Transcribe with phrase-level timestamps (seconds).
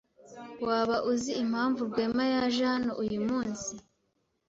[0.67, 3.73] Waba uzi impamvu Rwema yaje hano uyumunsi?